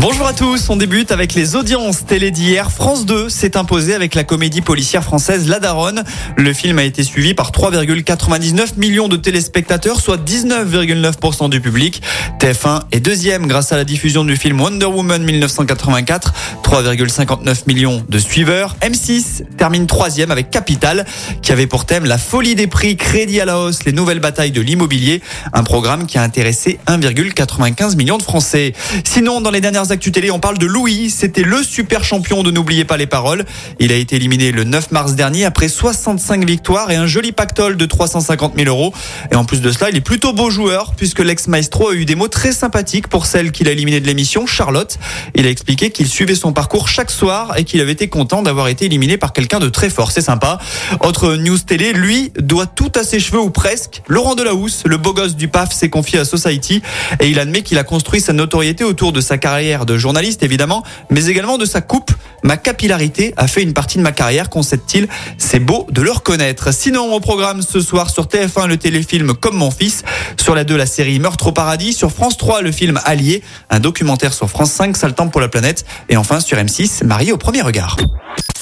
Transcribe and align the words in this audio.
Bonjour 0.00 0.26
à 0.26 0.34
tous, 0.34 0.68
on 0.68 0.76
débute 0.76 1.12
avec 1.12 1.34
les 1.34 1.56
audiences 1.56 2.04
télé 2.04 2.30
d'hier. 2.30 2.70
France 2.70 3.06
2 3.06 3.28
s'est 3.30 3.56
imposée 3.56 3.94
avec 3.94 4.14
la 4.14 4.24
comédie 4.24 4.60
policière 4.60 5.02
française 5.02 5.48
La 5.48 5.60
Daronne. 5.60 6.04
Le 6.36 6.52
film 6.52 6.78
a 6.78 6.84
été 6.84 7.02
suivi 7.04 7.32
par 7.32 7.52
3,99 7.52 8.76
millions 8.76 9.08
de 9.08 9.16
téléspectateurs, 9.16 10.00
soit 10.00 10.18
19,9% 10.18 11.48
du 11.48 11.60
public. 11.60 12.02
TF1 12.38 12.82
est 12.92 13.00
deuxième 13.00 13.46
grâce 13.46 13.72
à 13.72 13.76
la 13.76 13.84
diffusion 13.84 14.24
du 14.24 14.36
film 14.36 14.60
Wonder 14.60 14.86
Woman 14.86 15.22
1984, 15.22 16.34
3,59 16.62 17.62
millions 17.66 18.04
de 18.06 18.18
suiveurs. 18.18 18.76
M6 18.82 19.44
termine 19.56 19.86
troisième 19.86 20.30
avec 20.30 20.50
Capital, 20.50 21.06
qui 21.40 21.52
avait 21.52 21.66
pour 21.66 21.86
thème 21.86 22.04
la 22.04 22.18
folie 22.18 22.56
des 22.56 22.66
prix, 22.66 22.96
crédit 22.96 23.40
à 23.40 23.46
la 23.46 23.58
hausse, 23.58 23.84
les 23.84 23.92
nouvelles 23.92 24.20
batailles 24.20 24.52
de 24.52 24.60
l'immobilier. 24.60 25.22
Un 25.52 25.62
programme 25.62 26.06
qui 26.06 26.18
a 26.18 26.22
intéressé 26.22 26.78
1,95 26.88 27.96
million 27.96 28.18
de 28.18 28.22
Français. 28.22 28.74
Sinon, 29.04 29.40
dans 29.40 29.50
les 29.50 29.62
dernières 29.62 29.92
actus 29.94 30.12
télé, 30.12 30.32
on 30.32 30.40
parle 30.40 30.58
de 30.58 30.66
Louis. 30.66 31.08
C'était 31.08 31.44
le 31.44 31.62
super 31.62 32.02
champion 32.02 32.42
de 32.42 32.50
N'oubliez 32.50 32.84
pas 32.84 32.96
les 32.96 33.06
paroles. 33.06 33.44
Il 33.78 33.92
a 33.92 33.94
été 33.94 34.16
éliminé 34.16 34.50
le 34.50 34.64
9 34.64 34.90
mars 34.90 35.14
dernier 35.14 35.44
après 35.44 35.68
65 35.68 36.44
victoires 36.44 36.90
et 36.90 36.96
un 36.96 37.06
joli 37.06 37.30
pactole 37.30 37.76
de 37.76 37.86
350 37.86 38.54
000 38.56 38.68
euros. 38.68 38.92
Et 39.30 39.36
en 39.36 39.44
plus 39.44 39.60
de 39.60 39.70
cela, 39.70 39.90
il 39.90 39.96
est 39.96 40.00
plutôt 40.00 40.32
beau 40.32 40.50
joueur 40.50 40.94
puisque 40.96 41.20
l'ex-maestro 41.20 41.90
a 41.90 41.94
eu 41.94 42.06
des 42.06 42.16
mots 42.16 42.26
très 42.26 42.50
sympathiques 42.50 43.06
pour 43.06 43.26
celle 43.26 43.52
qu'il 43.52 43.68
a 43.68 43.70
éliminée 43.70 44.00
de 44.00 44.06
l'émission, 44.06 44.46
Charlotte. 44.46 44.98
Il 45.36 45.46
a 45.46 45.50
expliqué 45.50 45.90
qu'il 45.90 46.08
suivait 46.08 46.34
son 46.34 46.52
parcours 46.52 46.88
chaque 46.88 47.12
soir 47.12 47.56
et 47.56 47.62
qu'il 47.62 47.80
avait 47.80 47.92
été 47.92 48.08
content 48.08 48.42
d'avoir 48.42 48.66
été 48.66 48.86
éliminé 48.86 49.16
par 49.16 49.32
quelqu'un 49.32 49.60
de 49.60 49.68
très 49.68 49.90
fort. 49.90 50.10
C'est 50.10 50.22
sympa. 50.22 50.58
Autre 51.04 51.36
news 51.36 51.58
télé, 51.58 51.92
lui 51.92 52.32
doit 52.36 52.66
tout 52.66 52.90
à 52.96 53.04
ses 53.04 53.20
cheveux 53.20 53.40
ou 53.40 53.50
presque. 53.50 54.02
Laurent 54.08 54.34
Delahousse, 54.34 54.82
le 54.86 54.96
beau 54.96 55.12
gosse 55.12 55.36
du 55.36 55.46
PAF, 55.46 55.72
s'est 55.72 55.90
confié 55.90 56.18
à 56.18 56.24
Society 56.24 56.82
et 57.20 57.28
il 57.28 57.38
admet 57.38 57.62
qu'il 57.62 57.78
a 57.78 57.84
construit 57.84 58.20
sa 58.20 58.32
notoriété 58.32 58.82
autour 58.82 59.12
de 59.12 59.20
sa 59.20 59.38
carrière 59.38 59.73
de 59.84 59.98
journaliste 59.98 60.42
évidemment, 60.42 60.84
mais 61.10 61.26
également 61.26 61.58
de 61.58 61.64
sa 61.64 61.80
coupe. 61.80 62.12
Ma 62.44 62.56
capillarité 62.56 63.34
a 63.36 63.48
fait 63.48 63.62
une 63.62 63.72
partie 63.72 63.98
de 63.98 64.02
ma 64.02 64.12
carrière, 64.12 64.48
concède-t-il. 64.48 65.08
C'est 65.38 65.58
beau 65.58 65.86
de 65.90 66.02
le 66.02 66.12
reconnaître. 66.12 66.72
Sinon, 66.72 67.12
au 67.12 67.20
programme 67.20 67.62
ce 67.62 67.80
soir 67.80 68.10
sur 68.10 68.26
TF1 68.26 68.68
le 68.68 68.76
téléfilm 68.76 69.34
Comme 69.34 69.56
mon 69.56 69.70
fils, 69.70 70.04
sur 70.40 70.54
la 70.54 70.64
2 70.64 70.76
la 70.76 70.86
série 70.86 71.18
Meurtre 71.18 71.48
au 71.48 71.52
paradis, 71.52 71.92
sur 71.92 72.12
France 72.12 72.36
3 72.36 72.62
le 72.62 72.70
film 72.70 73.00
Allié, 73.04 73.42
un 73.70 73.80
documentaire 73.80 74.32
sur 74.32 74.48
France 74.48 74.70
5 74.72 74.96
Sale 74.96 75.14
temps 75.14 75.28
pour 75.28 75.40
la 75.40 75.48
planète 75.48 75.84
et 76.08 76.16
enfin 76.16 76.40
sur 76.40 76.56
M6 76.56 77.04
Marié 77.04 77.32
au 77.32 77.38
premier 77.38 77.62
regard. 77.62 77.96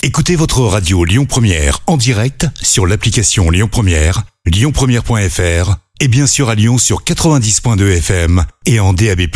Écoutez 0.02 0.36
votre 0.36 0.60
radio 0.62 1.04
Lyon 1.04 1.26
Première 1.26 1.80
en 1.86 1.97
direct 1.97 2.47
sur 2.60 2.86
l'application 2.86 3.50
Lyon 3.50 3.69
Première, 3.70 4.22
lyonpremière.fr 4.47 5.76
et 6.00 6.08
bien 6.08 6.26
sûr 6.26 6.48
à 6.48 6.56
Lyon 6.56 6.78
sur 6.78 7.04
90.2 7.04 7.98
FM 7.98 8.44
et 8.66 8.80
en 8.80 8.92
DAB+. 8.92 9.28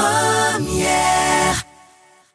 Première 0.00 1.29